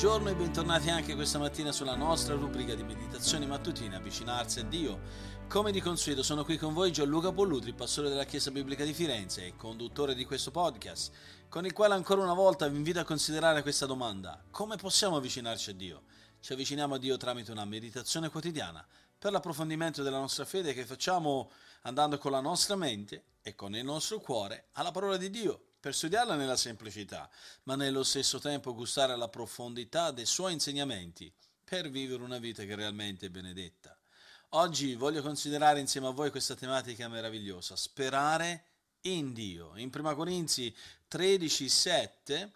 [0.00, 4.98] Buongiorno e bentornati anche questa mattina sulla nostra rubrica di meditazioni mattutine Avvicinarsi a Dio.
[5.46, 9.44] Come di consueto sono qui con voi Gianluca Pollutri, pastore della Chiesa Biblica di Firenze
[9.44, 11.12] e conduttore di questo podcast,
[11.50, 14.42] con il quale ancora una volta vi invito a considerare questa domanda.
[14.50, 16.04] Come possiamo avvicinarci a Dio?
[16.40, 18.82] Ci avviciniamo a Dio tramite una meditazione quotidiana
[19.18, 21.50] per l'approfondimento della nostra fede che facciamo
[21.82, 25.94] andando con la nostra mente e con il nostro cuore alla parola di Dio per
[25.94, 27.28] studiarla nella semplicità,
[27.62, 31.32] ma nello stesso tempo gustare la profondità dei suoi insegnamenti,
[31.64, 33.96] per vivere una vita che realmente è benedetta.
[34.50, 38.64] Oggi voglio considerare insieme a voi questa tematica meravigliosa, sperare
[39.02, 39.72] in Dio.
[39.76, 40.74] In 1 Corinzi
[41.08, 42.52] 13, 7,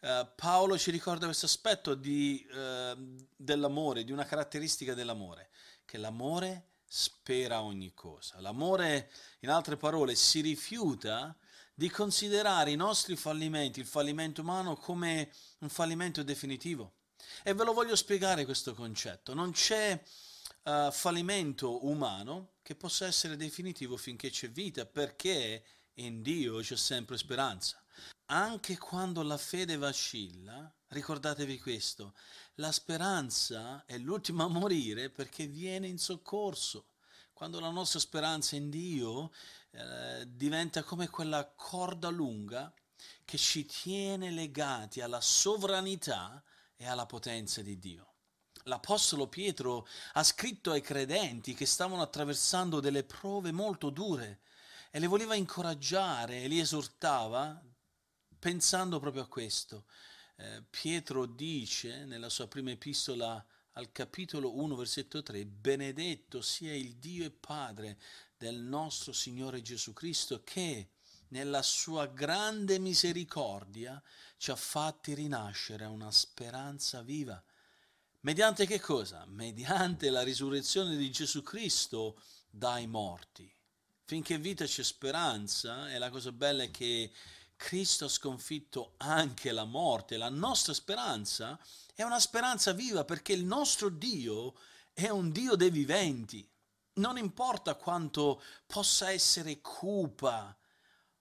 [0.00, 2.94] eh, Paolo ci ricorda questo aspetto di, eh,
[3.34, 5.48] dell'amore, di una caratteristica dell'amore,
[5.84, 8.40] che l'amore spera ogni cosa.
[8.40, 11.34] L'amore, in altre parole, si rifiuta
[11.78, 16.94] di considerare i nostri fallimenti, il fallimento umano, come un fallimento definitivo.
[17.44, 19.32] E ve lo voglio spiegare questo concetto.
[19.32, 20.02] Non c'è
[20.64, 27.16] uh, fallimento umano che possa essere definitivo finché c'è vita, perché in Dio c'è sempre
[27.16, 27.80] speranza.
[28.26, 32.14] Anche quando la fede vacilla, ricordatevi questo,
[32.54, 36.86] la speranza è l'ultima a morire perché viene in soccorso.
[37.38, 39.30] Quando la nostra speranza in Dio
[39.70, 42.74] eh, diventa come quella corda lunga
[43.24, 46.42] che ci tiene legati alla sovranità
[46.74, 48.14] e alla potenza di Dio.
[48.64, 54.40] L'Apostolo Pietro ha scritto ai credenti che stavano attraversando delle prove molto dure
[54.90, 57.62] e le voleva incoraggiare e li esortava
[58.36, 59.84] pensando proprio a questo.
[60.34, 63.46] Eh, Pietro dice nella sua prima epistola
[63.78, 67.96] al capitolo 1, versetto 3, benedetto sia il Dio e Padre
[68.36, 70.88] del nostro Signore Gesù Cristo che
[71.28, 74.02] nella sua grande misericordia
[74.36, 77.40] ci ha fatti rinascere a una speranza viva.
[78.20, 79.24] Mediante che cosa?
[79.26, 83.48] Mediante la risurrezione di Gesù Cristo dai morti.
[84.02, 87.12] Finché vita c'è speranza e la cosa bella è che
[87.58, 90.16] Cristo ha sconfitto anche la morte.
[90.16, 91.58] La nostra speranza
[91.92, 94.54] è una speranza viva perché il nostro Dio
[94.92, 96.48] è un Dio dei viventi.
[96.94, 100.56] Non importa quanto possa essere cupa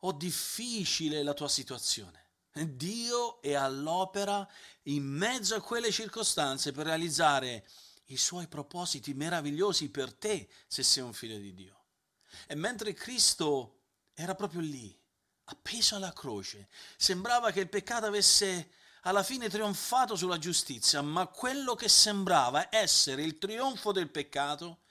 [0.00, 2.30] o difficile la tua situazione.
[2.52, 4.46] Dio è all'opera
[4.84, 7.66] in mezzo a quelle circostanze per realizzare
[8.06, 11.84] i suoi propositi meravigliosi per te se sei un figlio di Dio.
[12.46, 13.80] E mentre Cristo
[14.14, 14.98] era proprio lì,
[15.44, 16.68] appeso alla croce.
[16.96, 18.70] Sembrava che il peccato avesse
[19.02, 24.82] alla fine trionfato sulla giustizia, ma quello che sembrava essere il trionfo del peccato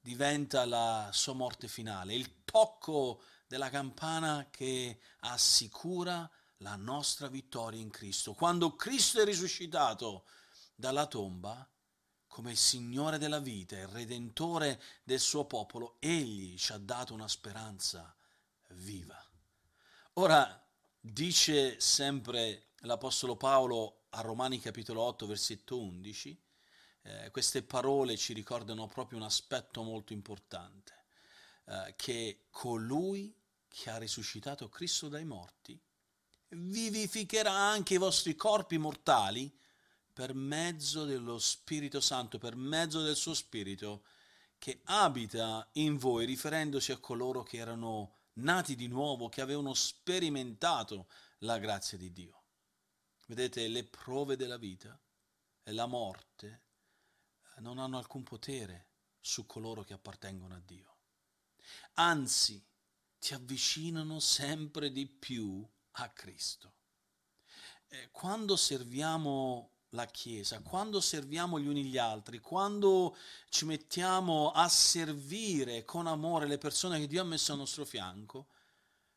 [0.00, 7.90] diventa la sua morte finale, il tocco della campana che assicura la nostra vittoria in
[7.90, 8.34] Cristo.
[8.34, 10.24] Quando Cristo è risuscitato
[10.74, 11.68] dalla tomba,
[12.26, 17.28] come il Signore della vita, il Redentore del suo popolo, Egli ci ha dato una
[17.28, 18.14] speranza
[18.68, 19.19] viva.
[20.14, 20.60] Ora
[20.98, 26.42] dice sempre l'Apostolo Paolo a Romani capitolo 8 versetto 11,
[27.02, 31.04] eh, queste parole ci ricordano proprio un aspetto molto importante,
[31.66, 33.32] eh, che colui
[33.68, 35.80] che ha risuscitato Cristo dai morti
[36.48, 39.56] vivificherà anche i vostri corpi mortali
[40.12, 44.02] per mezzo dello Spirito Santo, per mezzo del suo Spirito
[44.58, 51.08] che abita in voi, riferendosi a coloro che erano nati di nuovo, che avevano sperimentato
[51.38, 52.44] la grazia di Dio.
[53.26, 54.98] Vedete, le prove della vita
[55.62, 56.64] e la morte
[57.56, 58.88] eh, non hanno alcun potere
[59.20, 60.96] su coloro che appartengono a Dio.
[61.94, 62.66] Anzi,
[63.18, 66.74] ti avvicinano sempre di più a Cristo.
[67.88, 73.16] Eh, quando serviamo la Chiesa, quando serviamo gli uni gli altri, quando
[73.48, 78.46] ci mettiamo a servire con amore le persone che Dio ha messo al nostro fianco,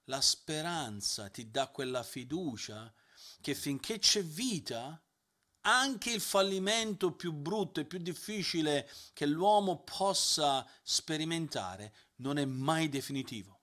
[0.06, 2.92] la speranza ti dà quella fiducia
[3.40, 5.00] che finché c'è vita,
[5.66, 12.90] anche il fallimento più brutto e più difficile che l'uomo possa sperimentare non è mai
[12.90, 13.60] definitivo.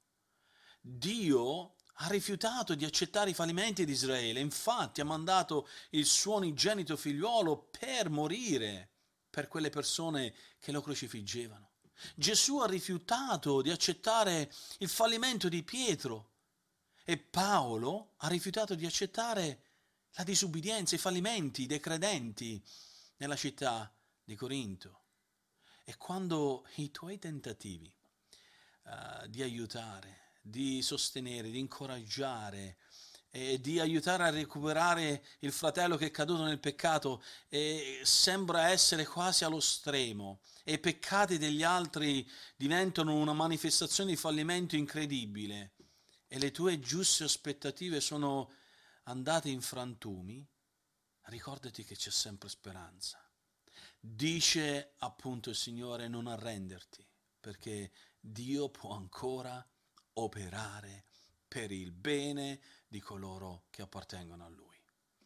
[0.80, 6.97] Dio ha rifiutato di accettare i fallimenti di Israele, infatti ha mandato il suo unigenito
[6.97, 8.88] figliuolo per morire
[9.29, 11.73] per quelle persone che lo crocifiggevano.
[12.14, 16.31] Gesù ha rifiutato di accettare il fallimento di Pietro
[17.05, 19.64] e Paolo ha rifiutato di accettare
[20.12, 22.62] la disubbidienza, i fallimenti dei credenti
[23.19, 23.94] nella città
[24.25, 25.02] di Corinto.
[25.85, 27.93] E quando i tuoi tentativi
[28.85, 32.78] uh, di aiutare, di sostenere, di incoraggiare
[33.32, 39.06] e di aiutare a recuperare il fratello che è caduto nel peccato e sembra essere
[39.06, 40.40] quasi allo stremo.
[40.64, 45.75] E i peccati degli altri diventano una manifestazione di fallimento incredibile.
[46.26, 48.52] E le tue giuste aspettative sono
[49.04, 50.46] andate in frantumi,
[51.22, 53.25] ricordati che c'è sempre speranza.
[53.98, 57.06] Dice appunto il Signore non arrenderti,
[57.38, 59.64] perché Dio può ancora
[60.14, 61.04] operare
[61.46, 64.68] per il bene di coloro che appartengono a Lui.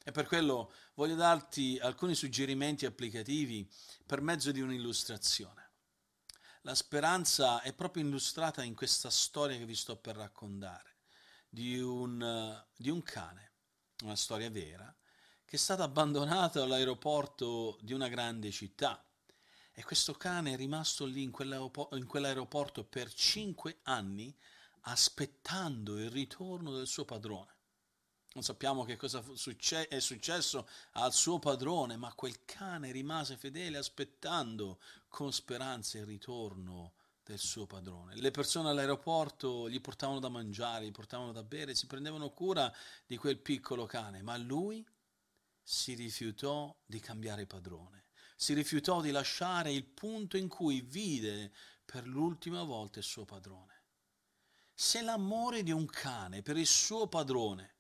[0.03, 3.71] E per quello voglio darti alcuni suggerimenti applicativi
[4.05, 5.71] per mezzo di un'illustrazione.
[6.63, 10.97] La speranza è proprio illustrata in questa storia che vi sto per raccontare,
[11.49, 13.53] di un, di un cane,
[14.03, 14.95] una storia vera,
[15.45, 19.03] che è stato abbandonato all'aeroporto di una grande città.
[19.73, 24.35] E questo cane è rimasto lì in quell'aeroporto per cinque anni
[24.85, 27.53] aspettando il ritorno del suo padrone.
[28.35, 29.23] Non sappiamo che cosa
[29.89, 36.95] è successo al suo padrone, ma quel cane rimase fedele aspettando con speranza il ritorno
[37.23, 38.17] del suo padrone.
[38.17, 42.73] Le persone all'aeroporto gli portavano da mangiare, gli portavano da bere, si prendevano cura
[43.07, 44.85] di quel piccolo cane, ma lui
[45.63, 51.53] si rifiutò di cambiare padrone, si rifiutò di lasciare il punto in cui vide
[51.85, 53.74] per l'ultima volta il suo padrone.
[54.75, 57.75] Se l'amore di un cane per il suo padrone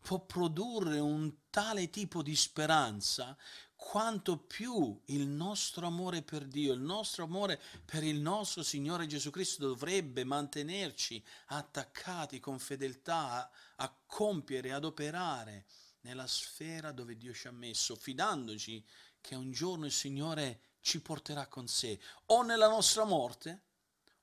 [0.00, 3.36] può produrre un tale tipo di speranza,
[3.74, 9.30] quanto più il nostro amore per Dio, il nostro amore per il nostro Signore Gesù
[9.30, 15.66] Cristo dovrebbe mantenerci attaccati con fedeltà a, compiere, ad operare
[16.02, 18.82] nella sfera dove Dio ci ha messo, fidandoci
[19.20, 23.64] che un giorno il Signore ci porterà con sé, o nella nostra morte,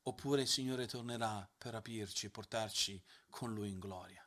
[0.07, 4.25] oppure il Signore tornerà per rapirci e portarci con Lui in gloria.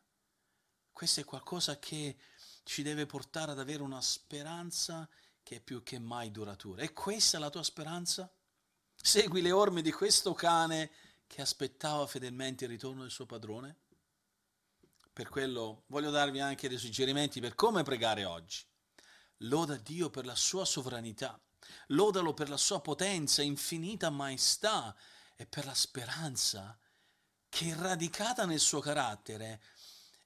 [0.93, 2.19] Questo è qualcosa che
[2.65, 5.09] ci deve portare ad avere una speranza
[5.43, 6.83] che è più che mai duratura.
[6.83, 8.31] E questa è la tua speranza?
[8.95, 10.91] Segui le orme di questo cane
[11.27, 13.79] che aspettava fedelmente il ritorno del suo padrone?
[15.13, 18.63] Per quello voglio darvi anche dei suggerimenti per come pregare oggi.
[19.45, 21.41] Loda Dio per la sua sovranità,
[21.89, 24.95] lodalo per la sua potenza, infinita maestà
[25.41, 26.79] e per la speranza
[27.49, 29.63] che è radicata nel suo carattere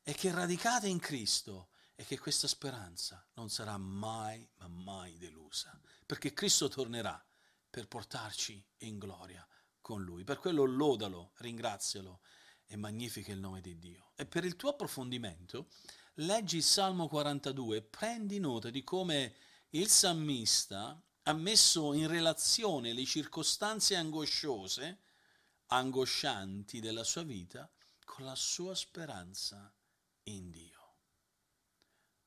[0.03, 5.17] e che è radicata in Cristo e che questa speranza non sarà mai, ma mai
[5.17, 7.25] delusa, perché Cristo tornerà
[7.71, 9.47] per portarci in gloria
[9.81, 10.25] con Lui.
[10.25, 12.21] Per quello lodalo, ringrazialo
[12.67, 14.11] e magnifica il nome di Dio.
[14.17, 15.69] E per il tuo approfondimento,
[16.15, 19.37] leggi il Salmo 42, prendi nota di come
[19.71, 25.00] il salmista ha messo in relazione le circostanze angosciose
[25.69, 27.71] angoscianti della sua vita
[28.05, 29.73] con la sua speranza
[30.25, 30.82] in Dio.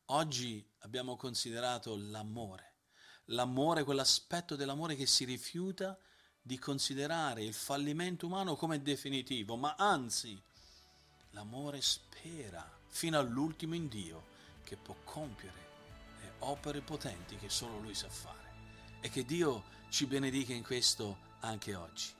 [0.05, 2.75] Oggi abbiamo considerato l'amore,
[3.25, 5.97] l'amore, quell'aspetto dell'amore che si rifiuta
[6.41, 10.41] di considerare il fallimento umano come definitivo, ma anzi
[11.31, 15.65] l'amore spera fino all'ultimo in Dio che può compiere
[16.21, 18.46] le opere potenti che solo Lui sa fare.
[19.17, 22.13] Che Dio ci benedica in questo anche oggi.